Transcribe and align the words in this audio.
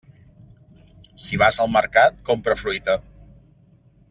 Si 1.25 1.39
vas 1.43 1.59
al 1.65 1.71
mercat, 1.75 2.19
compra 2.31 2.57
fruita. 2.63 2.97